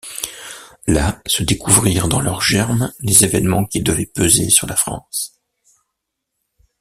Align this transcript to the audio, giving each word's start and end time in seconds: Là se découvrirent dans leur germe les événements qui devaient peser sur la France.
Là 0.87 1.21
se 1.27 1.43
découvrirent 1.43 2.07
dans 2.07 2.21
leur 2.21 2.41
germe 2.41 2.91
les 3.01 3.23
événements 3.23 3.65
qui 3.67 3.83
devaient 3.83 4.07
peser 4.07 4.49
sur 4.49 4.65
la 4.65 4.75
France. 4.75 5.39